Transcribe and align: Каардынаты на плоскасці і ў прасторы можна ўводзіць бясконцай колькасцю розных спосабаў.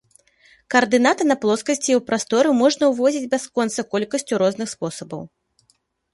Каардынаты 0.75 1.27
на 1.31 1.35
плоскасці 1.43 1.89
і 1.93 1.97
ў 1.99 2.05
прасторы 2.09 2.49
можна 2.63 2.83
ўводзіць 2.93 3.29
бясконцай 3.35 3.85
колькасцю 3.93 4.33
розных 4.45 4.67
спосабаў. 4.75 5.21